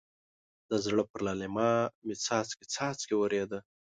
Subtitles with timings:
[0.69, 1.71] د زړه پر للمه
[2.05, 3.59] مې څاڅکی څاڅکی ورېده.